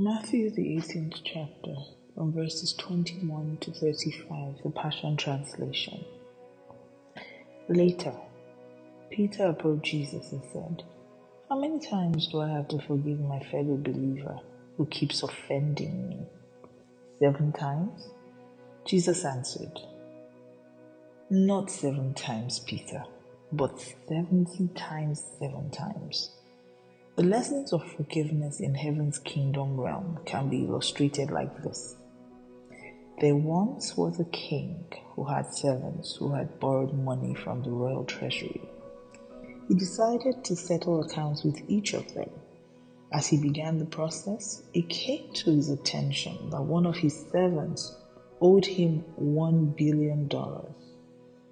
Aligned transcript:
Matthew, 0.00 0.48
the 0.50 0.62
18th 0.62 1.22
chapter, 1.24 1.74
from 2.14 2.32
verses 2.32 2.72
21 2.74 3.58
to 3.62 3.72
35, 3.72 4.62
the 4.62 4.70
Passion 4.70 5.16
Translation. 5.16 6.04
Later, 7.68 8.14
Peter 9.10 9.46
approached 9.46 9.86
Jesus 9.86 10.30
and 10.30 10.42
said, 10.52 10.84
How 11.48 11.58
many 11.58 11.80
times 11.80 12.28
do 12.28 12.40
I 12.40 12.48
have 12.48 12.68
to 12.68 12.78
forgive 12.78 13.18
my 13.18 13.40
fellow 13.40 13.76
believer 13.76 14.38
who 14.76 14.86
keeps 14.86 15.24
offending 15.24 16.08
me? 16.08 16.20
Seven 17.18 17.50
times? 17.50 18.08
Jesus 18.86 19.24
answered, 19.24 19.80
Not 21.28 21.72
seven 21.72 22.14
times, 22.14 22.60
Peter, 22.60 23.02
but 23.50 23.80
seventy 24.06 24.68
times 24.76 25.24
seven 25.40 25.70
times. 25.72 26.37
The 27.18 27.24
lessons 27.24 27.72
of 27.72 27.82
forgiveness 27.96 28.60
in 28.60 28.76
heaven's 28.76 29.18
kingdom 29.18 29.80
realm 29.80 30.20
can 30.24 30.48
be 30.48 30.64
illustrated 30.64 31.32
like 31.32 31.64
this. 31.64 31.96
There 33.20 33.34
once 33.34 33.96
was 33.96 34.20
a 34.20 34.24
king 34.26 34.84
who 35.16 35.24
had 35.24 35.52
servants 35.52 36.14
who 36.14 36.32
had 36.32 36.60
borrowed 36.60 36.94
money 36.94 37.34
from 37.34 37.64
the 37.64 37.72
royal 37.72 38.04
treasury. 38.04 38.60
He 39.66 39.74
decided 39.74 40.44
to 40.44 40.54
settle 40.54 41.02
accounts 41.02 41.42
with 41.42 41.60
each 41.66 41.92
of 41.92 42.14
them. 42.14 42.30
As 43.12 43.26
he 43.26 43.36
began 43.36 43.78
the 43.78 43.84
process, 43.84 44.62
it 44.72 44.88
came 44.88 45.32
to 45.32 45.50
his 45.50 45.70
attention 45.70 46.50
that 46.50 46.62
one 46.62 46.86
of 46.86 46.98
his 46.98 47.26
servants 47.32 47.96
owed 48.40 48.64
him 48.64 49.00
one 49.16 49.74
billion 49.76 50.28
dollars. 50.28 50.70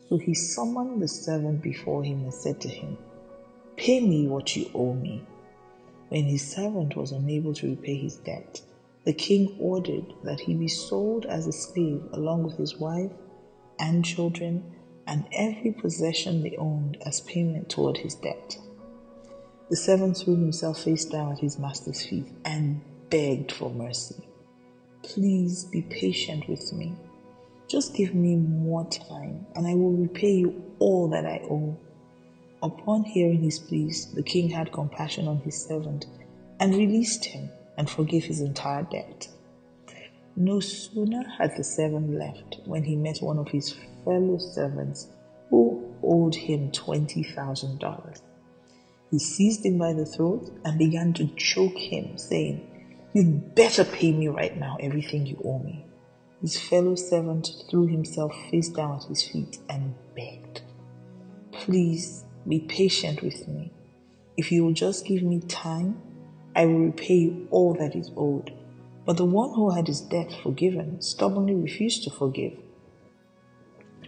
So 0.08 0.16
he 0.16 0.32
summoned 0.32 1.02
the 1.02 1.08
servant 1.08 1.60
before 1.60 2.04
him 2.04 2.20
and 2.20 2.32
said 2.32 2.60
to 2.60 2.68
him, 2.68 2.96
Pay 3.76 3.98
me 3.98 4.28
what 4.28 4.54
you 4.54 4.70
owe 4.72 4.94
me. 4.94 5.24
When 6.08 6.24
his 6.24 6.48
servant 6.48 6.96
was 6.96 7.12
unable 7.12 7.54
to 7.54 7.70
repay 7.70 7.96
his 7.96 8.16
debt, 8.16 8.62
the 9.04 9.12
king 9.12 9.56
ordered 9.58 10.12
that 10.24 10.40
he 10.40 10.54
be 10.54 10.68
sold 10.68 11.26
as 11.26 11.46
a 11.46 11.52
slave 11.52 12.02
along 12.12 12.44
with 12.44 12.56
his 12.56 12.78
wife 12.78 13.12
and 13.78 14.04
children 14.04 14.64
and 15.06 15.26
every 15.32 15.72
possession 15.72 16.42
they 16.42 16.56
owned 16.56 16.98
as 17.06 17.20
payment 17.20 17.68
toward 17.68 17.96
his 17.98 18.14
debt. 18.14 18.58
The 19.68 19.76
servant 19.76 20.16
threw 20.16 20.36
himself 20.36 20.82
face 20.82 21.04
down 21.04 21.32
at 21.32 21.38
his 21.38 21.58
master's 21.58 22.04
feet 22.04 22.26
and 22.44 22.80
begged 23.10 23.52
for 23.52 23.70
mercy. 23.70 24.28
Please 25.02 25.64
be 25.64 25.82
patient 25.82 26.48
with 26.48 26.72
me. 26.72 26.94
Just 27.68 27.94
give 27.94 28.14
me 28.14 28.36
more 28.36 28.84
time, 28.86 29.46
and 29.56 29.66
I 29.66 29.74
will 29.74 29.92
repay 29.92 30.34
you 30.34 30.62
all 30.78 31.08
that 31.08 31.26
I 31.26 31.40
owe. 31.50 31.76
Upon 32.62 33.04
hearing 33.04 33.42
his 33.42 33.58
pleas, 33.58 34.12
the 34.14 34.22
king 34.22 34.48
had 34.48 34.72
compassion 34.72 35.28
on 35.28 35.38
his 35.38 35.62
servant 35.62 36.06
and 36.58 36.74
released 36.74 37.24
him 37.24 37.50
and 37.76 37.88
forgave 37.88 38.24
his 38.24 38.40
entire 38.40 38.82
debt. 38.84 39.28
No 40.36 40.60
sooner 40.60 41.22
had 41.38 41.56
the 41.56 41.64
servant 41.64 42.10
left 42.10 42.60
when 42.66 42.84
he 42.84 42.96
met 42.96 43.18
one 43.18 43.38
of 43.38 43.48
his 43.48 43.74
fellow 44.04 44.38
servants 44.38 45.08
who 45.50 45.82
owed 46.02 46.34
him 46.34 46.70
$20,000. 46.72 48.20
He 49.10 49.18
seized 49.18 49.64
him 49.64 49.78
by 49.78 49.92
the 49.92 50.04
throat 50.04 50.50
and 50.64 50.78
began 50.78 51.12
to 51.14 51.26
choke 51.36 51.78
him, 51.78 52.18
saying, 52.18 52.60
You'd 53.14 53.54
better 53.54 53.84
pay 53.84 54.12
me 54.12 54.28
right 54.28 54.56
now 54.58 54.76
everything 54.80 55.24
you 55.26 55.40
owe 55.44 55.58
me. 55.58 55.86
His 56.42 56.60
fellow 56.60 56.96
servant 56.96 57.48
threw 57.70 57.86
himself 57.86 58.34
face 58.50 58.68
down 58.68 58.96
at 58.96 59.04
his 59.04 59.22
feet 59.22 59.58
and 59.70 59.94
begged, 60.14 60.60
Please 61.50 62.25
be 62.48 62.60
patient 62.60 63.22
with 63.22 63.46
me. 63.48 63.72
If 64.36 64.52
you 64.52 64.64
will 64.64 64.72
just 64.72 65.06
give 65.06 65.22
me 65.22 65.40
time, 65.40 66.00
I 66.54 66.66
will 66.66 66.78
repay 66.78 67.14
you 67.14 67.48
all 67.50 67.74
that 67.74 67.96
is 67.96 68.10
owed. 68.16 68.52
But 69.04 69.16
the 69.16 69.24
one 69.24 69.54
who 69.54 69.70
had 69.70 69.86
his 69.86 70.00
debt 70.00 70.32
forgiven 70.42 71.00
stubbornly 71.00 71.54
refused 71.54 72.04
to 72.04 72.10
forgive 72.10 72.54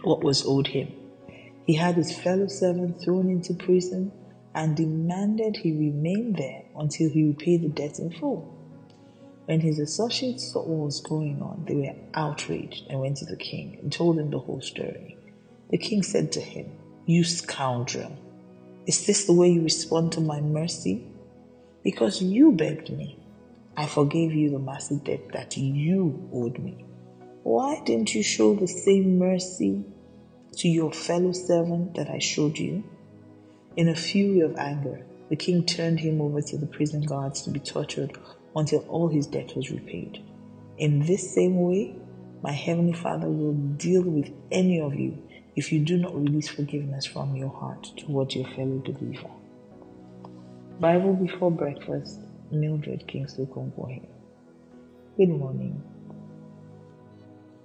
what 0.03 0.23
was 0.23 0.45
owed 0.45 0.67
him. 0.67 0.91
He 1.65 1.75
had 1.75 1.95
his 1.95 2.17
fellow 2.17 2.47
servant 2.47 3.01
thrown 3.01 3.29
into 3.29 3.53
prison 3.53 4.11
and 4.55 4.75
demanded 4.75 5.57
he 5.57 5.71
remain 5.71 6.33
there 6.33 6.63
until 6.77 7.09
he 7.09 7.25
repaid 7.25 7.61
the 7.61 7.69
debt 7.69 7.99
in 7.99 8.11
full. 8.11 8.55
When 9.45 9.61
his 9.61 9.79
associates 9.79 10.51
saw 10.51 10.59
what 10.59 10.85
was 10.85 11.01
going 11.01 11.41
on, 11.41 11.65
they 11.67 11.75
were 11.75 11.95
outraged 12.13 12.85
and 12.89 12.99
went 12.99 13.17
to 13.17 13.25
the 13.25 13.35
king 13.35 13.77
and 13.81 13.91
told 13.91 14.19
him 14.19 14.29
the 14.29 14.39
whole 14.39 14.61
story. 14.61 15.17
The 15.69 15.77
king 15.77 16.03
said 16.03 16.31
to 16.33 16.41
him, 16.41 16.71
You 17.05 17.23
scoundrel! 17.23 18.15
Is 18.89 19.05
this 19.05 19.25
the 19.25 19.33
way 19.33 19.49
you 19.49 19.61
respond 19.61 20.13
to 20.13 20.19
my 20.19 20.41
mercy? 20.41 21.03
Because 21.83 22.23
you 22.23 22.51
begged 22.51 22.89
me, 22.89 23.19
I 23.77 23.85
forgave 23.85 24.33
you 24.33 24.49
the 24.49 24.57
massive 24.57 25.03
debt 25.03 25.31
that 25.31 25.55
you 25.55 26.27
owed 26.33 26.57
me. 26.57 26.85
Why 27.43 27.83
didn't 27.85 28.15
you 28.15 28.23
show 28.23 28.55
the 28.55 28.65
same 28.65 29.19
mercy 29.19 29.83
to 30.53 30.67
your 30.67 30.91
fellow 30.91 31.33
servant 31.33 31.93
that 31.97 32.09
I 32.09 32.17
showed 32.17 32.57
you? 32.57 32.83
In 33.77 33.89
a 33.89 33.95
fury 33.95 34.39
of 34.39 34.57
anger, 34.57 35.05
the 35.29 35.35
king 35.35 35.67
turned 35.67 35.99
him 35.99 36.19
over 36.19 36.41
to 36.41 36.57
the 36.57 36.65
prison 36.65 37.03
guards 37.03 37.43
to 37.43 37.51
be 37.51 37.59
tortured 37.59 38.17
until 38.55 38.79
all 38.87 39.07
his 39.07 39.27
debt 39.27 39.55
was 39.55 39.69
repaid. 39.69 40.19
In 40.79 41.05
this 41.05 41.31
same 41.31 41.61
way, 41.61 41.93
my 42.41 42.53
heavenly 42.53 42.93
Father 42.93 43.27
will 43.27 43.53
deal 43.53 44.01
with 44.01 44.33
any 44.51 44.81
of 44.81 44.95
you 44.95 45.15
if 45.59 45.73
you 45.73 45.79
do 45.79 45.97
not 45.97 46.15
release 46.15 46.47
forgiveness 46.47 47.05
from 47.05 47.35
your 47.35 47.49
heart 47.49 47.91
towards 47.97 48.33
your 48.33 48.47
fellow 48.51 48.81
believer. 48.85 49.29
Bible 50.79 51.13
before 51.15 51.51
breakfast, 51.51 52.21
Mildred 52.49 53.05
Kingsley 53.07 53.45
Okonkwo. 53.45 54.01
Good 55.17 55.27
morning. 55.27 55.83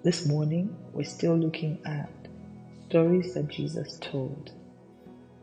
This 0.02 0.26
morning, 0.26 0.76
we're 0.92 1.04
still 1.04 1.36
looking 1.36 1.78
at 1.86 2.10
stories 2.88 3.34
that 3.34 3.46
Jesus 3.46 3.96
told, 4.00 4.50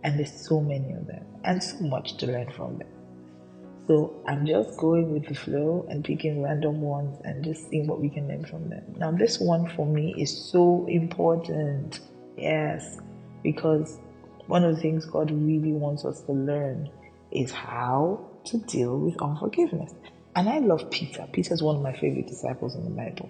and 0.03 0.19
there's 0.19 0.34
so 0.34 0.59
many 0.59 0.91
of 0.91 1.07
them, 1.07 1.23
and 1.45 1.63
so 1.63 1.79
much 1.79 2.17
to 2.17 2.25
learn 2.28 2.51
from 2.51 2.79
them. 2.79 2.90
So 3.88 4.13
I'm 4.28 4.45
just 4.45 4.75
going 4.75 5.13
with 5.13 5.25
the 5.25 5.35
flow 5.35 5.85
and 5.88 6.03
picking 6.03 6.44
random 6.44 6.81
ones 6.81 7.17
and 7.23 7.45
just 7.45 7.69
seeing 7.69 7.88
what 7.88 8.01
we 8.01 8.09
can 8.09 8.28
learn 8.28 8.44
from 8.44 8.67
them. 8.67 8.84
Now, 8.97 9.11
this 9.11 9.40
one 9.40 9.69
for 9.69 9.85
me 9.85 10.13
is 10.17 10.38
so 10.51 10.85
important 10.90 12.01
Yes, 12.37 12.97
because 13.43 13.99
one 14.47 14.63
of 14.63 14.75
the 14.75 14.81
things 14.81 15.05
God 15.05 15.31
really 15.31 15.73
wants 15.73 16.05
us 16.05 16.21
to 16.21 16.31
learn 16.31 16.89
is 17.31 17.51
how 17.51 18.19
to 18.45 18.57
deal 18.59 18.97
with 18.97 19.21
unforgiveness. 19.21 19.93
And 20.35 20.49
I 20.49 20.59
love 20.59 20.89
Peter. 20.89 21.27
Peter 21.31 21.53
is 21.53 21.61
one 21.61 21.75
of 21.75 21.81
my 21.81 21.93
favorite 21.93 22.27
disciples 22.27 22.75
in 22.75 22.83
the 22.83 22.89
Bible. 22.89 23.29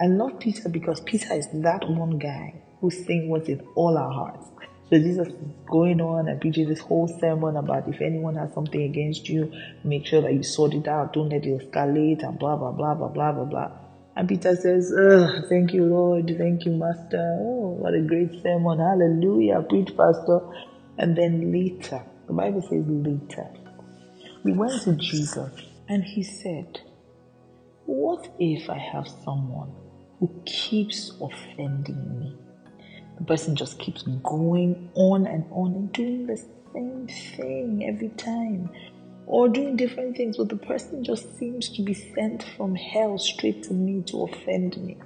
I 0.00 0.06
love 0.06 0.40
Peter 0.40 0.68
because 0.68 1.00
Peter 1.00 1.34
is 1.34 1.48
that 1.52 1.88
one 1.88 2.18
guy 2.18 2.60
who's 2.80 3.06
saying 3.06 3.28
what's 3.28 3.48
in 3.48 3.60
all 3.76 3.96
our 3.96 4.12
hearts. 4.12 4.48
So 4.90 4.98
Jesus 4.98 5.28
is 5.28 5.34
going 5.66 6.00
on 6.00 6.28
and 6.28 6.40
preaching 6.40 6.68
this 6.68 6.80
whole 6.80 7.08
sermon 7.20 7.56
about 7.56 7.88
if 7.88 8.00
anyone 8.00 8.34
has 8.34 8.52
something 8.52 8.82
against 8.82 9.28
you, 9.28 9.50
make 9.82 10.04
sure 10.04 10.20
that 10.20 10.34
you 10.34 10.42
sort 10.42 10.74
it 10.74 10.86
out. 10.88 11.12
Don't 11.12 11.30
let 11.30 11.46
it 11.46 11.70
escalate 11.70 12.22
and 12.22 12.38
blah 12.38 12.56
blah 12.56 12.72
blah 12.72 12.94
blah 12.94 13.08
blah 13.08 13.32
blah 13.32 13.44
blah. 13.44 13.70
And 14.16 14.28
Peter 14.28 14.56
says, 14.56 14.92
oh, 14.96 15.42
Thank 15.48 15.72
you, 15.74 15.84
Lord. 15.86 16.34
Thank 16.38 16.66
you, 16.66 16.72
Master. 16.72 17.38
Oh, 17.40 17.76
what 17.80 17.94
a 17.94 18.02
great 18.02 18.32
sermon. 18.42 18.78
Hallelujah. 18.78 19.62
Preach, 19.68 19.90
Pastor. 19.96 20.40
And 20.98 21.16
then 21.16 21.52
later, 21.52 22.04
the 22.26 22.34
Bible 22.34 22.62
says 22.62 22.84
later, 22.86 23.48
we 24.44 24.52
went 24.52 24.82
to 24.84 24.94
Jesus 24.96 25.52
and 25.88 26.04
he 26.04 26.22
said, 26.24 26.80
What 27.86 28.28
if 28.38 28.70
I 28.70 28.78
have 28.78 29.08
someone 29.24 29.72
who 30.20 30.30
keeps 30.46 31.12
offending 31.20 32.18
me? 32.20 32.34
The 33.18 33.24
person 33.24 33.56
just 33.56 33.78
keeps 33.78 34.04
going 34.22 34.90
on 34.94 35.26
and 35.26 35.44
on 35.50 35.74
and 35.74 35.92
doing 35.92 36.26
the 36.26 36.38
same 36.74 37.08
thing 37.36 37.84
every 37.88 38.10
time 38.10 38.70
or 39.26 39.48
doing 39.48 39.76
different 39.76 40.16
things, 40.16 40.36
but 40.36 40.48
the 40.48 40.56
person 40.56 41.02
just 41.02 41.36
seems 41.38 41.68
to 41.70 41.82
be 41.82 41.94
sent 41.94 42.44
from 42.56 42.74
hell 42.74 43.18
straight 43.18 43.62
to 43.64 43.72
me 43.72 44.02
to 44.02 44.24
offend 44.24 44.76
me. 44.78 44.96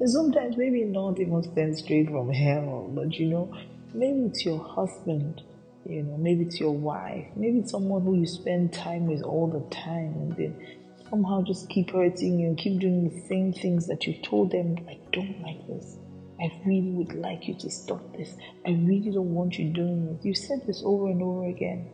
And 0.00 0.10
sometimes 0.10 0.56
maybe 0.56 0.84
not 0.84 1.18
even 1.20 1.42
sent 1.54 1.78
straight 1.78 2.08
from 2.08 2.30
hell, 2.32 2.90
but 2.94 3.14
you 3.14 3.26
know, 3.26 3.52
maybe 3.94 4.26
it's 4.26 4.44
your 4.44 4.62
husband, 4.62 5.42
you 5.88 6.02
know, 6.02 6.16
maybe 6.16 6.44
it's 6.44 6.60
your 6.60 6.72
wife, 6.72 7.26
maybe 7.36 7.60
it's 7.60 7.70
someone 7.70 8.02
who 8.02 8.18
you 8.18 8.26
spend 8.26 8.72
time 8.72 9.06
with 9.06 9.22
all 9.22 9.46
the 9.46 9.74
time, 9.74 10.14
and 10.14 10.36
then 10.36 10.78
somehow 11.08 11.42
just 11.42 11.68
keep 11.68 11.90
hurting 11.90 12.40
you 12.40 12.48
and 12.48 12.58
keep 12.58 12.80
doing 12.80 13.08
the 13.08 13.20
same 13.28 13.52
things 13.52 13.86
that 13.86 14.06
you 14.06 14.14
told 14.22 14.50
them, 14.50 14.76
I 14.88 14.98
don't 15.12 15.40
like 15.42 15.66
this. 15.68 15.96
I 16.40 16.50
really 16.66 16.90
would 16.90 17.14
like 17.14 17.46
you 17.46 17.54
to 17.54 17.70
stop 17.70 18.16
this. 18.16 18.34
I 18.66 18.70
really 18.70 19.10
don't 19.10 19.32
want 19.32 19.56
you 19.58 19.68
doing 19.68 20.06
this. 20.06 20.24
You 20.24 20.34
said 20.34 20.66
this 20.66 20.82
over 20.84 21.06
and 21.06 21.22
over 21.22 21.46
again. 21.46 21.88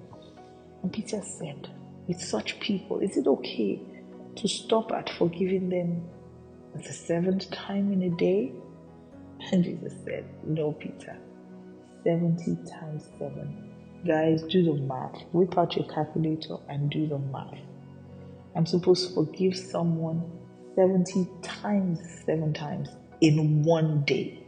And 0.82 0.92
Peter 0.92 1.20
said, 1.22 1.68
With 2.06 2.20
such 2.20 2.60
people, 2.60 3.00
is 3.00 3.16
it 3.16 3.26
okay 3.26 3.80
to 4.36 4.48
stop 4.48 4.92
at 4.92 5.10
forgiving 5.10 5.68
them 5.68 6.08
the 6.74 6.92
seventh 6.92 7.50
time 7.50 7.92
in 7.92 8.02
a 8.02 8.16
day? 8.16 8.52
And 9.52 9.64
Jesus 9.64 9.94
said, 10.04 10.24
No, 10.44 10.72
Peter, 10.72 11.16
70 12.04 12.56
times 12.70 13.08
7. 13.18 13.70
Guys, 14.06 14.42
do 14.44 14.62
the 14.64 14.74
math. 14.74 15.22
Whip 15.32 15.58
out 15.58 15.76
your 15.76 15.86
calculator 15.88 16.56
and 16.68 16.90
do 16.90 17.06
the 17.06 17.18
math. 17.18 17.58
I'm 18.56 18.66
supposed 18.66 19.08
to 19.08 19.14
forgive 19.14 19.56
someone 19.56 20.30
70 20.76 21.28
times, 21.42 21.98
seven 22.24 22.52
times 22.52 22.88
in 23.20 23.62
one 23.62 24.02
day. 24.04 24.42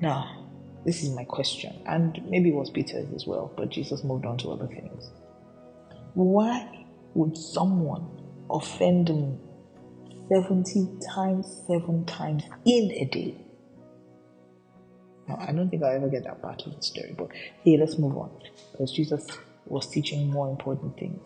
Now, 0.00 0.46
this 0.84 1.02
is 1.02 1.14
my 1.14 1.24
question, 1.24 1.74
and 1.86 2.20
maybe 2.28 2.50
it 2.50 2.54
was 2.54 2.70
Peter's 2.70 3.12
as 3.14 3.26
well, 3.26 3.52
but 3.56 3.70
Jesus 3.70 4.04
moved 4.04 4.26
on 4.26 4.36
to 4.38 4.50
other 4.50 4.66
things. 4.66 5.10
Why 6.14 6.86
would 7.14 7.36
someone 7.36 8.08
offend 8.48 9.08
me 9.08 9.36
70 10.28 10.88
times, 11.14 11.62
seven 11.66 12.04
times 12.06 12.44
in 12.64 12.90
a 12.92 13.04
day? 13.04 13.36
Now, 15.28 15.38
I 15.40 15.52
don't 15.52 15.68
think 15.70 15.82
I'll 15.82 15.96
ever 15.96 16.08
get 16.08 16.24
that 16.24 16.40
part 16.40 16.62
of 16.66 16.76
the 16.76 16.82
story, 16.82 17.14
but 17.16 17.28
hey, 17.62 17.76
let's 17.76 17.98
move 17.98 18.16
on 18.16 18.30
because 18.72 18.92
Jesus 18.92 19.26
was 19.66 19.88
teaching 19.88 20.30
more 20.30 20.48
important 20.50 20.96
things. 20.98 21.20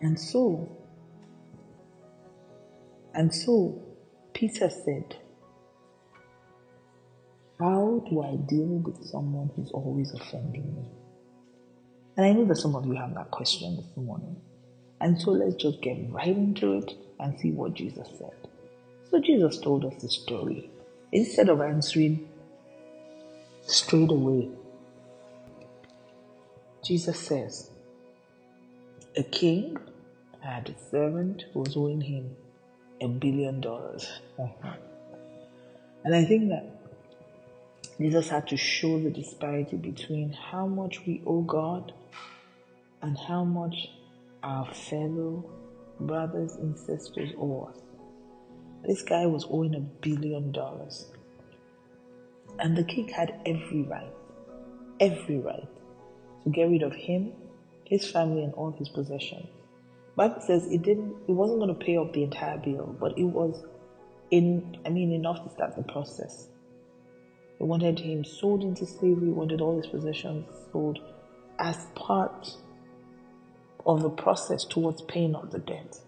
And 0.00 0.18
so, 0.18 0.68
and 3.14 3.34
so, 3.34 3.82
Peter 4.34 4.68
said, 4.68 5.16
How 7.58 8.04
do 8.10 8.22
I 8.22 8.36
deal 8.36 8.66
with 8.66 9.02
someone 9.06 9.50
who's 9.56 9.70
always 9.70 10.12
offending 10.12 10.76
me? 10.76 11.05
And 12.16 12.24
I 12.24 12.32
know 12.32 12.44
that 12.46 12.56
some 12.56 12.74
of 12.74 12.86
you 12.86 12.94
have 12.94 13.14
that 13.14 13.30
question 13.30 13.76
this 13.76 13.96
morning. 13.96 14.36
And 15.00 15.20
so 15.20 15.32
let's 15.32 15.56
just 15.56 15.82
get 15.82 15.98
right 16.10 16.28
into 16.28 16.78
it 16.78 16.92
and 17.20 17.38
see 17.38 17.50
what 17.50 17.74
Jesus 17.74 18.08
said. 18.18 18.32
So 19.10 19.20
Jesus 19.20 19.58
told 19.58 19.84
us 19.84 20.00
the 20.00 20.08
story. 20.08 20.70
Instead 21.12 21.48
of 21.48 21.60
answering 21.60 22.28
straight 23.62 24.10
away, 24.10 24.48
Jesus 26.82 27.18
says, 27.18 27.70
A 29.16 29.22
king 29.22 29.76
had 30.40 30.70
a 30.70 30.90
servant 30.90 31.44
who 31.52 31.60
was 31.60 31.76
owing 31.76 32.00
him 32.00 32.34
a 33.00 33.08
billion 33.08 33.60
dollars. 33.60 34.08
and 34.38 36.14
I 36.14 36.24
think 36.24 36.48
that 36.48 36.75
Jesus 37.98 38.28
had 38.28 38.46
to 38.48 38.56
show 38.56 39.00
the 39.00 39.10
disparity 39.10 39.76
between 39.76 40.32
how 40.32 40.66
much 40.66 41.00
we 41.06 41.22
owe 41.26 41.42
God 41.42 41.92
and 43.00 43.16
how 43.16 43.44
much 43.44 43.88
our 44.42 44.72
fellow 44.72 45.50
brothers 46.00 46.56
and 46.56 46.78
sisters 46.78 47.30
owe 47.38 47.70
us. 47.70 47.80
This 48.86 49.02
guy 49.02 49.26
was 49.26 49.46
owing 49.48 49.74
a 49.74 49.80
billion 49.80 50.52
dollars. 50.52 51.06
And 52.58 52.76
the 52.76 52.84
king 52.84 53.08
had 53.08 53.40
every 53.46 53.82
right, 53.82 54.12
every 55.00 55.38
right 55.38 55.68
to 56.44 56.50
get 56.50 56.68
rid 56.68 56.82
of 56.82 56.94
him, 56.94 57.32
his 57.84 58.10
family, 58.10 58.44
and 58.44 58.52
all 58.54 58.72
his 58.72 58.88
possessions. 58.88 59.48
Bible 60.16 60.40
says 60.40 60.66
it 60.70 60.82
didn't 60.82 61.14
it 61.28 61.32
wasn't 61.32 61.60
going 61.60 61.76
to 61.76 61.84
pay 61.84 61.96
off 61.98 62.12
the 62.12 62.22
entire 62.22 62.56
bill, 62.56 62.96
but 62.98 63.18
it 63.18 63.24
was 63.24 63.64
in 64.30 64.78
I 64.86 64.90
mean 64.90 65.12
enough 65.12 65.44
to 65.44 65.50
start 65.50 65.76
the 65.76 65.82
process. 65.82 66.48
They 67.58 67.64
wanted 67.64 67.98
him 67.98 68.24
sold 68.24 68.62
into 68.62 68.86
slavery, 68.86 69.30
wanted 69.30 69.60
all 69.60 69.76
his 69.76 69.86
possessions 69.86 70.46
sold 70.72 70.98
as 71.58 71.86
part 71.94 72.56
of 73.86 74.02
the 74.02 74.10
process 74.10 74.64
towards 74.64 75.02
paying 75.02 75.34
off 75.34 75.50
the 75.50 75.58
debt. 75.60 75.98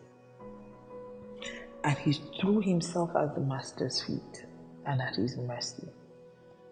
And 1.85 1.97
he 1.99 2.13
threw 2.13 2.61
himself 2.61 3.11
at 3.17 3.35
the 3.35 3.41
master's 3.41 4.03
feet 4.03 4.45
and 4.85 5.01
at 5.01 5.17
his 5.17 5.37
mercy. 5.37 5.89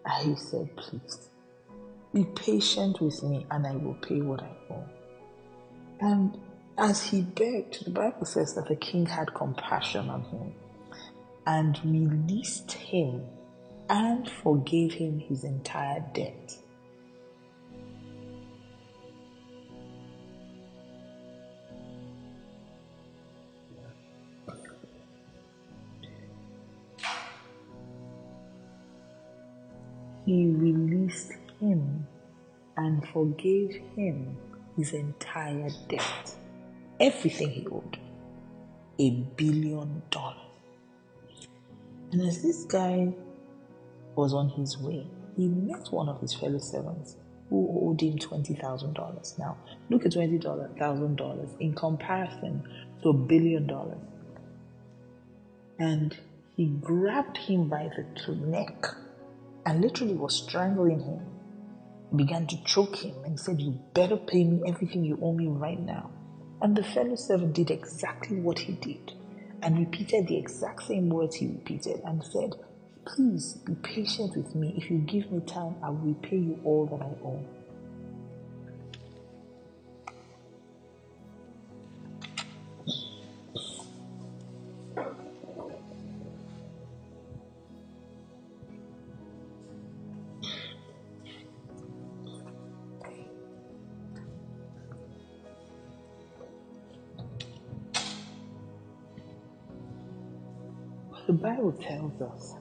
And 0.05 0.29
he 0.29 0.35
said, 0.35 0.75
Please, 0.75 1.29
be 2.13 2.25
patient 2.35 3.01
with 3.01 3.23
me 3.23 3.45
and 3.49 3.65
I 3.65 3.75
will 3.75 3.95
pay 3.95 4.21
what 4.21 4.43
I 4.43 4.55
owe. 4.69 4.83
And 5.99 6.37
as 6.77 7.03
he 7.03 7.21
begged, 7.21 7.85
the 7.85 7.91
Bible 7.91 8.25
says 8.25 8.53
that 8.53 8.67
the 8.67 8.75
king 8.75 9.05
had 9.05 9.33
compassion 9.33 10.09
on 10.09 10.23
him 10.23 10.53
and 11.47 11.79
released 11.83 12.71
him 12.71 13.23
and 13.89 14.29
forgave 14.29 14.93
him 14.93 15.19
his 15.19 15.43
entire 15.43 16.03
debt. 16.13 16.57
He 30.25 30.47
released 30.47 31.31
him 31.61 32.05
and 32.75 33.07
forgave 33.07 33.81
him 33.95 34.35
his 34.75 34.91
entire 34.91 35.69
debt, 35.87 36.35
everything 36.99 37.49
he 37.49 37.67
owed, 37.67 37.97
a 38.99 39.11
billion 39.37 40.01
dollars. 40.11 40.35
And 42.11 42.21
as 42.21 42.41
this 42.41 42.65
guy 42.65 43.13
was 44.17 44.33
on 44.33 44.49
his 44.49 44.77
way, 44.79 45.07
he 45.37 45.47
met 45.47 45.87
one 45.91 46.09
of 46.09 46.19
his 46.19 46.33
fellow 46.33 46.57
servants 46.57 47.15
who 47.49 47.89
owed 47.89 48.01
him 48.01 48.17
$20,000. 48.17 49.39
Now, 49.39 49.57
look 49.89 50.05
at 50.05 50.11
$20,000 50.11 51.61
in 51.61 51.73
comparison 51.73 52.63
to 53.03 53.09
a 53.09 53.13
billion 53.13 53.67
dollars. 53.67 53.99
And 55.79 56.17
he 56.55 56.65
grabbed 56.65 57.37
him 57.37 57.69
by 57.69 57.89
the 57.95 58.35
neck 58.35 58.87
and 59.65 59.81
literally 59.81 60.15
was 60.15 60.35
strangling 60.35 60.99
him. 60.99 61.21
He 62.09 62.17
began 62.17 62.47
to 62.47 62.63
choke 62.63 62.95
him 62.95 63.15
and 63.23 63.39
said, 63.39 63.61
You 63.61 63.79
better 63.93 64.17
pay 64.17 64.43
me 64.43 64.61
everything 64.67 65.05
you 65.05 65.19
owe 65.21 65.33
me 65.33 65.47
right 65.47 65.79
now. 65.79 66.09
And 66.61 66.75
the 66.75 66.83
fellow 66.83 67.15
servant 67.15 67.53
did 67.53 67.69
exactly 67.69 68.39
what 68.39 68.57
he 68.57 68.73
did 68.73 69.13
and 69.61 69.77
repeated 69.77 70.27
the 70.27 70.37
exact 70.37 70.83
same 70.83 71.09
words 71.09 71.35
he 71.35 71.47
repeated 71.47 72.01
and 72.05 72.23
said, 72.23 72.55
Please 73.07 73.53
be 73.65 73.73
patient 73.75 74.35
with 74.35 74.53
me. 74.53 74.73
If 74.75 74.91
you 74.91 74.97
give 74.97 75.31
me 75.31 75.39
time, 75.39 75.75
I 75.81 75.89
will 75.89 75.97
repay 75.99 76.35
you 76.35 76.59
all 76.65 76.85
that 76.87 77.01
I 77.01 77.05
owe. 77.25 77.45
The 101.25 101.33
Bible 101.33 101.71
tells 101.73 102.21
us 102.21 102.55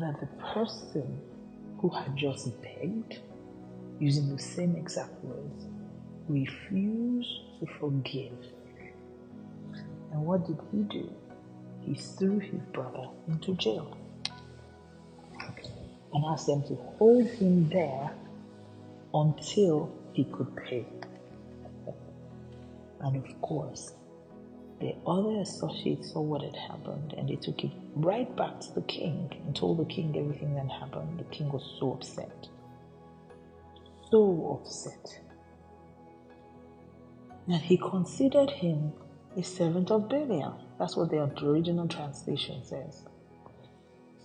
that 0.00 0.20
the 0.20 0.26
person 0.42 1.20
who 1.78 1.88
had 1.88 2.16
just 2.16 2.60
begged, 2.62 3.18
using 3.98 4.34
the 4.34 4.40
same 4.40 4.76
exact 4.76 5.12
words, 5.24 5.66
refused 6.28 7.40
to 7.60 7.66
forgive. 7.80 8.32
And 10.12 10.24
what 10.24 10.46
did 10.46 10.58
he 10.72 10.78
do? 10.82 11.10
He 11.80 11.94
threw 11.94 12.38
his 12.38 12.60
brother 12.72 13.08
into 13.28 13.54
jail 13.54 13.96
and 16.12 16.24
asked 16.26 16.46
them 16.46 16.62
to 16.64 16.74
hold 16.98 17.26
him 17.26 17.68
there 17.68 18.10
until 19.14 19.90
he 20.12 20.24
could 20.24 20.54
pay. 20.56 20.86
And 23.00 23.16
of 23.16 23.40
course, 23.40 23.92
the 24.80 24.94
other 25.06 25.40
associates 25.40 26.12
saw 26.12 26.20
what 26.20 26.42
had 26.42 26.54
happened 26.54 27.14
and 27.16 27.28
they 27.28 27.36
took 27.36 27.64
it 27.64 27.72
right 27.94 28.34
back 28.36 28.60
to 28.60 28.74
the 28.74 28.82
king 28.82 29.30
and 29.44 29.54
told 29.54 29.78
the 29.78 29.84
king 29.84 30.16
everything 30.16 30.54
that 30.54 30.70
happened. 30.70 31.18
The 31.18 31.24
king 31.24 31.50
was 31.50 31.76
so 31.80 31.92
upset. 31.94 32.48
So 34.10 34.60
upset. 34.60 35.20
And 37.48 37.60
he 37.62 37.76
considered 37.76 38.50
him 38.50 38.92
a 39.36 39.42
servant 39.42 39.90
of 39.90 40.08
Belial. 40.08 40.60
That's 40.78 40.96
what 40.96 41.10
the 41.10 41.22
original 41.44 41.88
translation 41.88 42.64
says. 42.64 43.04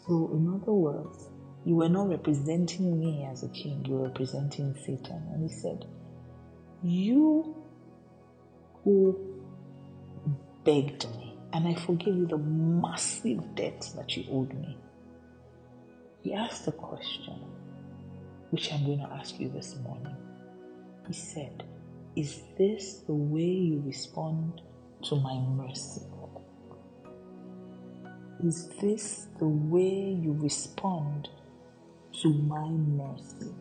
So, 0.05 0.29
in 0.33 0.47
other 0.53 0.73
words, 0.73 1.29
you 1.65 1.75
were 1.75 1.89
not 1.89 2.09
representing 2.09 2.99
me 2.99 3.25
as 3.25 3.43
a 3.43 3.47
king, 3.49 3.85
you 3.85 3.95
were 3.95 4.07
representing 4.07 4.75
Satan. 4.75 5.23
And 5.33 5.49
he 5.49 5.55
said, 5.55 5.85
You 6.83 7.55
who 8.83 9.32
begged 10.63 11.09
me, 11.15 11.37
and 11.53 11.67
I 11.67 11.75
forgave 11.75 12.15
you 12.15 12.25
the 12.25 12.37
massive 12.37 13.55
debt 13.55 13.89
that 13.95 14.15
you 14.15 14.25
owed 14.31 14.53
me. 14.53 14.77
He 16.21 16.33
asked 16.33 16.67
a 16.67 16.71
question, 16.71 17.39
which 18.51 18.71
I'm 18.71 18.85
going 18.85 18.99
to 18.99 19.11
ask 19.13 19.39
you 19.39 19.49
this 19.49 19.75
morning. 19.83 20.15
He 21.07 21.13
said, 21.13 21.63
Is 22.15 22.41
this 22.57 22.99
the 23.05 23.13
way 23.13 23.41
you 23.41 23.83
respond 23.85 24.61
to 25.03 25.15
my 25.17 25.37
mercy? 25.37 26.01
Is 28.45 28.67
this 28.81 29.27
the 29.39 29.47
way 29.47 30.17
you 30.21 30.33
respond 30.33 31.29
to 32.21 32.29
my 32.29 32.67
mercy? 32.67 33.53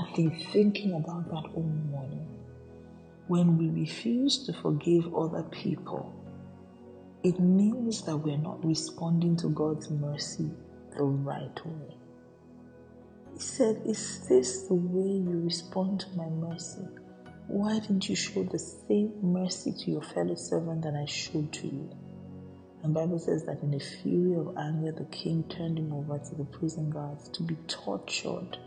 I've 0.00 0.14
been 0.14 0.30
thinking 0.52 0.94
about 0.94 1.28
that 1.28 1.50
all 1.54 1.72
morning. 1.90 2.33
When 3.26 3.56
we 3.56 3.70
refuse 3.70 4.44
to 4.46 4.52
forgive 4.52 5.14
other 5.14 5.44
people, 5.44 6.14
it 7.22 7.40
means 7.40 8.02
that 8.02 8.18
we're 8.18 8.36
not 8.36 8.62
responding 8.62 9.34
to 9.38 9.48
God's 9.48 9.90
mercy 9.90 10.50
the 10.94 11.04
right 11.04 11.66
way. 11.66 11.96
He 13.32 13.38
said, 13.38 13.80
Is 13.86 14.28
this 14.28 14.64
the 14.68 14.74
way 14.74 15.08
you 15.08 15.40
respond 15.42 16.00
to 16.00 16.10
my 16.16 16.28
mercy? 16.28 16.86
Why 17.48 17.78
didn't 17.78 18.10
you 18.10 18.14
show 18.14 18.42
the 18.44 18.58
same 18.58 19.14
mercy 19.22 19.72
to 19.72 19.90
your 19.90 20.02
fellow 20.02 20.34
servant 20.34 20.82
that 20.82 20.94
I 20.94 21.06
showed 21.06 21.50
to 21.54 21.66
you? 21.66 21.90
And 22.82 22.92
Bible 22.92 23.18
says 23.18 23.44
that 23.46 23.62
in 23.62 23.72
a 23.72 23.80
fury 23.80 24.34
of 24.38 24.54
anger, 24.58 24.92
the 24.92 25.06
king 25.06 25.44
turned 25.44 25.78
him 25.78 25.94
over 25.94 26.18
to 26.18 26.34
the 26.34 26.44
prison 26.44 26.90
guards 26.90 27.30
to 27.30 27.42
be 27.42 27.56
tortured 27.68 28.58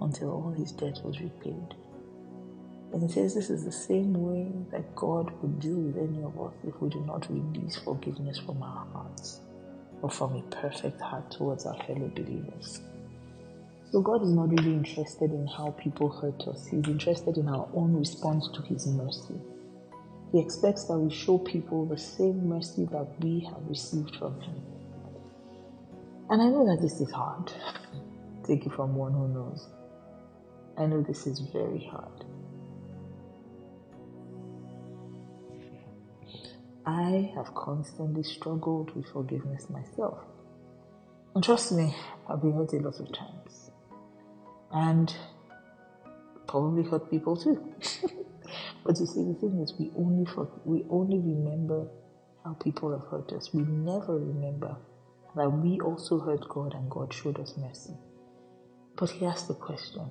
until 0.00 0.30
all 0.30 0.54
his 0.56 0.70
debt 0.70 1.00
was 1.04 1.20
repaid. 1.20 1.74
And 2.92 3.02
he 3.02 3.08
says 3.08 3.34
this 3.34 3.50
is 3.50 3.64
the 3.64 3.72
same 3.72 4.14
way 4.14 4.50
that 4.72 4.94
God 4.96 5.30
would 5.40 5.60
deal 5.60 5.76
with 5.76 5.96
any 5.96 6.22
of 6.24 6.40
us 6.40 6.54
if 6.66 6.80
we 6.80 6.88
do 6.88 7.00
not 7.06 7.30
release 7.30 7.76
forgiveness 7.76 8.38
from 8.38 8.62
our 8.62 8.86
hearts 8.92 9.40
or 10.02 10.10
from 10.10 10.34
a 10.36 10.42
perfect 10.42 11.00
heart 11.00 11.30
towards 11.30 11.66
our 11.66 11.76
fellow 11.84 12.10
believers. 12.14 12.80
So 13.92 14.00
God 14.00 14.22
is 14.22 14.30
not 14.30 14.50
really 14.50 14.72
interested 14.72 15.30
in 15.30 15.46
how 15.46 15.70
people 15.72 16.08
hurt 16.08 16.42
us. 16.48 16.66
He's 16.66 16.86
interested 16.86 17.36
in 17.36 17.48
our 17.48 17.68
own 17.74 17.96
response 17.96 18.48
to 18.54 18.62
his 18.62 18.86
mercy. 18.86 19.34
He 20.32 20.40
expects 20.40 20.84
that 20.84 20.98
we 20.98 21.12
show 21.12 21.38
people 21.38 21.86
the 21.86 21.98
same 21.98 22.48
mercy 22.48 22.86
that 22.92 23.06
we 23.20 23.40
have 23.40 23.68
received 23.68 24.14
from 24.16 24.40
him. 24.40 24.62
And 26.30 26.40
I 26.40 26.46
know 26.46 26.64
that 26.66 26.80
this 26.80 27.00
is 27.00 27.10
hard. 27.10 27.52
Take 28.46 28.64
it 28.64 28.72
from 28.72 28.94
one 28.94 29.12
who 29.12 29.28
knows. 29.28 29.68
I 30.78 30.86
know 30.86 31.02
this 31.02 31.26
is 31.26 31.40
very 31.40 31.84
hard. 31.90 32.24
I 36.90 37.30
have 37.36 37.54
constantly 37.54 38.24
struggled 38.24 38.96
with 38.96 39.06
forgiveness 39.12 39.70
myself. 39.70 40.18
And 41.34 41.44
trust 41.44 41.70
me, 41.70 41.94
I've 42.28 42.42
been 42.42 42.52
hurt 42.52 42.72
a 42.72 42.78
lot 42.78 42.98
of 42.98 43.12
times. 43.12 43.70
And 44.72 45.14
probably 46.48 46.82
hurt 46.82 47.08
people 47.08 47.36
too. 47.36 47.64
but 48.84 48.98
you 48.98 49.06
see, 49.06 49.22
the 49.22 49.34
thing 49.34 49.60
is, 49.62 49.72
we 49.78 49.92
only, 49.96 50.24
for, 50.34 50.50
we 50.64 50.84
only 50.90 51.18
remember 51.18 51.86
how 52.44 52.54
people 52.54 52.90
have 52.90 53.08
hurt 53.08 53.32
us. 53.34 53.54
We 53.54 53.62
never 53.62 54.18
remember 54.18 54.76
that 55.36 55.48
we 55.48 55.78
also 55.78 56.18
hurt 56.18 56.48
God 56.48 56.74
and 56.74 56.90
God 56.90 57.14
showed 57.14 57.38
us 57.38 57.54
mercy. 57.56 57.94
But 58.96 59.10
he 59.10 59.26
asked 59.26 59.46
the 59.46 59.54
question 59.54 60.10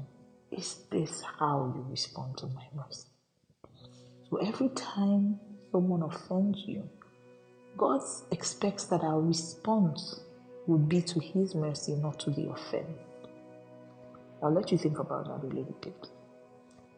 Is 0.49 0.85
this 0.89 1.23
how 1.39 1.73
you 1.75 1.85
respond 1.89 2.37
to 2.37 2.47
my 2.47 2.63
mercy? 2.73 3.09
So 4.29 4.37
every 4.37 4.69
time 4.69 5.41
someone 5.71 6.03
offends 6.03 6.59
you, 6.65 6.87
God 7.77 8.01
expects 8.31 8.85
that 8.85 9.01
our 9.01 9.21
response 9.21 10.21
would 10.67 10.89
be 10.89 11.01
to 11.01 11.19
His 11.19 11.55
mercy, 11.55 11.93
not 11.93 12.19
to 12.21 12.31
the 12.31 12.49
offense. 12.49 12.99
I'll 14.41 14.53
let 14.53 14.71
you 14.71 14.77
think 14.77 14.99
about 14.99 15.25
that 15.25 15.45
a 15.45 15.49
little 15.49 15.75
bit. 15.81 16.07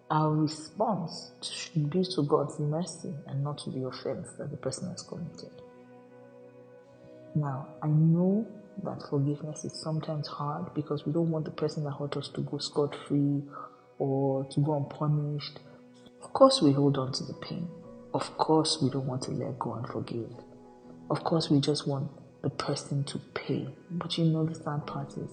Our 0.10 0.36
response 0.36 1.32
should 1.42 1.90
be 1.90 2.04
to 2.04 2.24
God's 2.24 2.60
mercy 2.60 3.14
and 3.28 3.44
not 3.44 3.60
to 3.60 3.70
the 3.70 3.86
offense 3.86 4.34
that 4.38 4.52
the 4.52 4.58
person 4.58 4.90
has 4.90 5.02
committed. 5.02 5.52
Now, 7.34 7.68
I 7.82 7.88
know 7.88 8.46
that 8.84 9.02
forgiveness 9.10 9.64
is 9.64 9.74
sometimes 9.74 10.28
hard 10.28 10.74
because 10.74 11.06
we 11.06 11.14
don't 11.14 11.32
want 11.32 11.46
the 11.46 11.52
person 11.52 11.84
that 11.86 11.92
hurt 11.92 12.18
us 12.18 12.28
to 12.30 12.42
go 12.42 12.58
scot 12.58 12.96
free 13.08 13.42
or 14.00 14.44
to 14.46 14.60
go 14.60 14.76
unpunished. 14.76 15.60
Of 16.22 16.34
course, 16.34 16.62
we 16.62 16.74
hold 16.74 16.98
on 16.98 17.14
to 17.14 17.24
the 17.24 17.34
pain. 17.36 17.70
Of 18.14 18.38
course, 18.38 18.82
we 18.82 18.90
don't 18.90 19.06
want 19.06 19.22
to 19.24 19.32
let 19.32 19.58
go 19.58 19.74
and 19.74 19.88
forgive. 19.88 20.30
Of 21.10 21.24
course, 21.24 21.50
we 21.50 21.62
just 21.62 21.88
want 21.88 22.12
the 22.42 22.50
person 22.50 23.04
to 23.06 23.20
pay. 23.34 23.68
But 23.90 24.18
you 24.18 24.26
know, 24.26 24.46
the 24.46 24.56
sad 24.56 24.86
part 24.86 25.12
is 25.18 25.30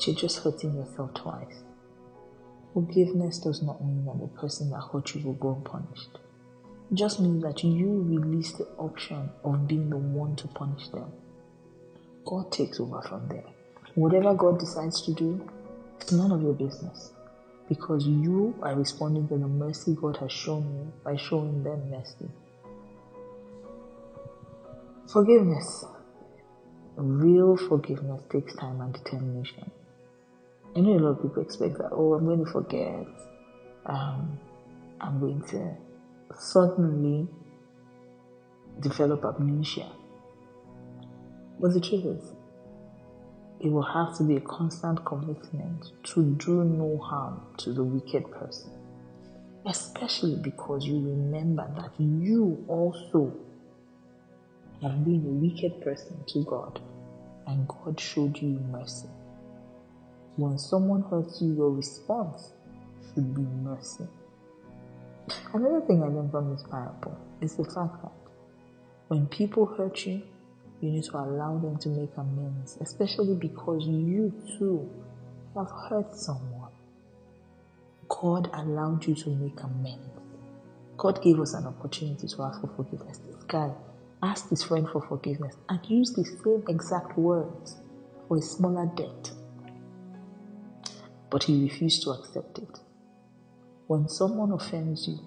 you're 0.00 0.16
just 0.16 0.38
hurting 0.42 0.74
yourself 0.74 1.14
twice. 1.14 1.62
Forgiveness 2.72 3.38
does 3.38 3.62
not 3.62 3.84
mean 3.84 4.06
that 4.06 4.18
the 4.20 4.26
person 4.40 4.70
that 4.70 4.80
hurt 4.92 5.14
you 5.14 5.22
will 5.22 5.34
go 5.34 5.54
unpunished. 5.54 6.18
It 6.90 6.94
just 6.94 7.20
means 7.20 7.42
that 7.42 7.62
you 7.62 8.02
release 8.02 8.52
the 8.52 8.66
option 8.78 9.28
of 9.44 9.68
being 9.68 9.90
the 9.90 9.98
one 9.98 10.34
to 10.36 10.48
punish 10.48 10.88
them. 10.88 11.12
God 12.24 12.50
takes 12.50 12.80
over 12.80 13.02
from 13.02 13.28
there. 13.28 13.44
Whatever 13.94 14.34
God 14.34 14.58
decides 14.58 15.02
to 15.02 15.12
do, 15.12 15.46
it's 16.00 16.10
none 16.10 16.32
of 16.32 16.42
your 16.42 16.54
business 16.54 17.12
because 17.74 18.06
you 18.06 18.54
are 18.62 18.74
responding 18.74 19.26
to 19.28 19.38
the 19.38 19.48
mercy 19.48 19.96
God 19.98 20.18
has 20.18 20.30
shown 20.30 20.62
you 20.74 20.92
by 21.02 21.16
showing 21.16 21.62
them 21.62 21.90
mercy. 21.90 22.28
Forgiveness. 25.10 25.86
Real 26.96 27.56
forgiveness 27.56 28.22
takes 28.30 28.54
time 28.56 28.80
and 28.82 28.92
determination. 28.92 29.70
I 30.76 30.80
know 30.80 30.92
a 30.92 31.00
lot 31.00 31.10
of 31.16 31.22
people 31.22 31.42
expect 31.42 31.78
that, 31.78 31.90
oh, 31.92 32.12
I'm 32.14 32.26
going 32.26 32.44
to 32.44 32.50
forget. 32.50 33.06
Um, 33.86 34.38
I'm 35.00 35.18
going 35.18 35.42
to 35.48 35.74
suddenly 36.38 37.26
develop 38.80 39.24
amnesia. 39.24 39.90
But 41.58 41.72
the 41.72 41.80
truth 41.80 42.04
is, 42.04 42.32
it 43.62 43.70
will 43.70 43.82
have 43.82 44.16
to 44.16 44.24
be 44.24 44.36
a 44.36 44.40
constant 44.40 45.04
commitment 45.04 45.92
to 46.02 46.34
do 46.34 46.64
no 46.64 46.98
harm 46.98 47.40
to 47.58 47.72
the 47.72 47.82
wicked 47.82 48.28
person. 48.32 48.70
Especially 49.66 50.34
because 50.34 50.84
you 50.84 50.94
remember 50.94 51.70
that 51.76 51.92
you 51.98 52.64
also 52.66 53.32
have 54.82 55.04
been 55.04 55.24
a 55.24 55.28
wicked 55.28 55.80
person 55.80 56.16
to 56.26 56.44
God 56.44 56.80
and 57.46 57.68
God 57.68 58.00
showed 58.00 58.36
you 58.38 58.58
mercy. 58.72 59.08
When 60.34 60.58
someone 60.58 61.02
hurts 61.02 61.40
you, 61.40 61.54
your 61.54 61.70
response 61.70 62.52
should 63.14 63.32
be 63.32 63.42
mercy. 63.42 64.08
Another 65.54 65.82
thing 65.86 66.02
I 66.02 66.06
learned 66.06 66.32
from 66.32 66.50
this 66.50 66.64
parable 66.68 67.16
is 67.40 67.54
the 67.54 67.64
fact 67.64 68.02
that 68.02 68.10
when 69.06 69.26
people 69.26 69.66
hurt 69.66 70.04
you, 70.04 70.22
you 70.82 70.90
need 70.90 71.04
to 71.04 71.16
allow 71.16 71.56
them 71.58 71.78
to 71.78 71.88
make 71.88 72.10
amends, 72.16 72.76
especially 72.80 73.34
because 73.36 73.86
you 73.86 74.32
too 74.58 74.90
have 75.54 75.70
hurt 75.88 76.14
someone. 76.14 76.72
God 78.08 78.50
allowed 78.52 79.06
you 79.06 79.14
to 79.14 79.30
make 79.30 79.60
amends. 79.62 80.08
God 80.96 81.22
gave 81.22 81.40
us 81.40 81.54
an 81.54 81.66
opportunity 81.66 82.26
to 82.26 82.42
ask 82.42 82.60
for 82.60 82.68
forgiveness. 82.76 83.18
This 83.18 83.42
guy 83.44 83.70
asked 84.22 84.50
his 84.50 84.62
friend 84.62 84.88
for 84.88 85.00
forgiveness 85.02 85.56
and 85.68 85.80
used 85.88 86.16
the 86.16 86.24
same 86.24 86.64
exact 86.68 87.16
words 87.16 87.76
for 88.28 88.38
a 88.38 88.42
smaller 88.42 88.86
debt. 88.96 89.30
But 91.30 91.44
he 91.44 91.62
refused 91.62 92.02
to 92.02 92.10
accept 92.10 92.58
it. 92.58 92.78
When 93.86 94.08
someone 94.08 94.52
offends 94.52 95.08
you, 95.08 95.18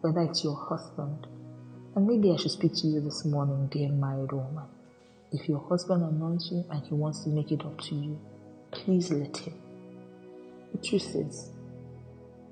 whether 0.00 0.20
it's 0.20 0.44
your 0.44 0.56
husband, 0.56 1.26
and 1.94 2.06
maybe 2.06 2.32
I 2.32 2.36
should 2.36 2.52
speak 2.52 2.74
to 2.76 2.86
you 2.86 3.00
this 3.00 3.24
morning, 3.24 3.68
dear 3.68 3.90
married 3.90 4.32
woman. 4.32 4.64
If 5.32 5.48
your 5.48 5.60
husband 5.60 6.02
annoys 6.02 6.50
you 6.52 6.64
and 6.70 6.84
he 6.86 6.94
wants 6.94 7.24
to 7.24 7.30
make 7.30 7.50
it 7.52 7.64
up 7.64 7.80
to 7.82 7.94
you, 7.94 8.20
please 8.70 9.10
let 9.10 9.36
him. 9.36 9.54
The 10.72 10.78
truth 10.78 11.14
is, 11.14 11.50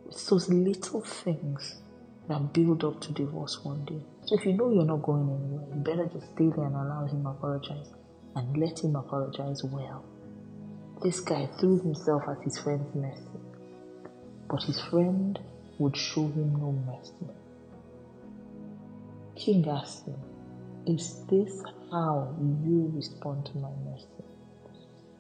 it's 0.06 0.26
those 0.28 0.48
little 0.48 1.02
things 1.02 1.80
that 2.28 2.52
build 2.52 2.84
up 2.84 3.00
to 3.02 3.12
divorce 3.12 3.64
one 3.64 3.84
day. 3.84 4.00
So 4.24 4.36
if 4.36 4.46
you 4.46 4.54
know 4.54 4.70
you're 4.70 4.84
not 4.84 5.02
going 5.02 5.28
anywhere, 5.28 5.66
you 5.74 5.80
better 5.82 6.06
just 6.06 6.32
stay 6.34 6.48
there 6.56 6.66
and 6.66 6.74
allow 6.74 7.06
him 7.06 7.26
apologize 7.26 7.88
and 8.36 8.56
let 8.56 8.82
him 8.82 8.96
apologize 8.96 9.62
well. 9.64 10.04
This 11.02 11.20
guy 11.20 11.48
threw 11.58 11.80
himself 11.80 12.22
at 12.28 12.42
his 12.42 12.58
friend's 12.58 12.94
mercy, 12.94 13.40
but 14.48 14.62
his 14.62 14.80
friend 14.80 15.38
would 15.78 15.96
show 15.96 16.22
him 16.28 16.52
no 16.58 16.72
mercy. 16.72 17.34
King 19.34 19.68
asked 19.68 20.06
him, 20.06 20.16
Is 20.86 21.24
this 21.28 21.62
how 21.90 22.34
you 22.64 22.90
respond 22.94 23.44
to 23.46 23.58
my 23.58 23.68
mercy. 23.84 24.06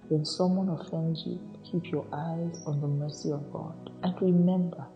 When 0.08 0.24
someone 0.24 0.68
offends 0.70 1.24
you, 1.26 1.38
keep 1.64 1.92
your 1.92 2.06
eyes 2.12 2.62
on 2.66 2.80
the 2.80 2.88
mercy 2.88 3.30
of 3.30 3.52
God 3.52 3.90
and 4.02 4.14
remember 4.22 4.86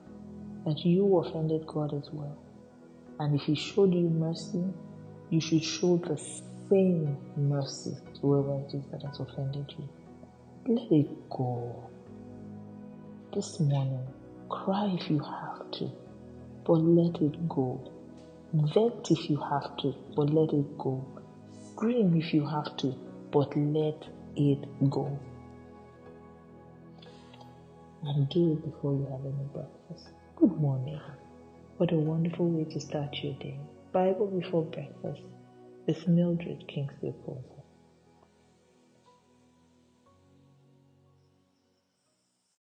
that 0.64 0.84
you 0.84 1.18
offended 1.18 1.66
God 1.66 1.92
as 1.92 2.08
well. 2.12 2.36
And 3.20 3.38
if 3.38 3.42
He 3.42 3.54
showed 3.54 3.92
you 3.92 4.08
mercy, 4.08 4.64
you 5.30 5.40
should 5.40 5.62
show 5.62 5.98
the 5.98 6.16
same 6.70 7.16
mercy 7.36 7.96
to 8.14 8.20
whoever 8.20 8.60
it 8.66 8.74
is 8.74 8.84
that 8.90 9.02
has 9.02 9.20
offended 9.20 9.72
you. 9.78 9.88
Let 10.66 10.90
it 10.90 11.28
go. 11.28 11.90
This 13.34 13.60
morning, 13.60 14.06
cry 14.48 14.96
if 14.98 15.10
you 15.10 15.18
have 15.18 15.70
to, 15.72 15.90
but 16.64 16.74
let 16.74 17.20
it 17.20 17.48
go. 17.48 17.90
Vent 18.56 19.10
if 19.10 19.28
you 19.28 19.36
have 19.36 19.76
to, 19.78 19.92
but 20.14 20.30
let 20.30 20.52
it 20.52 20.78
go. 20.78 21.04
Scream 21.72 22.16
if 22.16 22.32
you 22.32 22.46
have 22.46 22.76
to, 22.76 22.94
but 23.32 23.48
let 23.56 24.08
it 24.36 24.64
go. 24.90 25.18
And 28.04 28.28
do 28.28 28.52
it 28.52 28.64
before 28.64 28.92
you 28.92 29.08
have 29.10 29.24
any 29.26 29.48
breakfast. 29.52 30.14
Good 30.36 30.52
morning. 30.52 31.00
What 31.78 31.90
a 31.90 31.96
wonderful 31.96 32.48
way 32.48 32.64
to 32.72 32.78
start 32.78 33.16
your 33.24 33.34
day. 33.40 33.58
Bible 33.90 34.28
before 34.28 34.62
breakfast 34.62 35.22
with 35.88 36.06
Mildred 36.06 36.68
Kingsley 36.68 37.12
Poulsen. 37.26 37.53